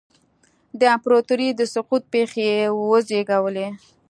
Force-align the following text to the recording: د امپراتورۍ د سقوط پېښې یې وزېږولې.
د 0.79 0.81
امپراتورۍ 0.95 1.49
د 1.55 1.61
سقوط 1.73 2.03
پېښې 2.13 2.43
یې 2.53 2.61
وزېږولې. 2.89 3.67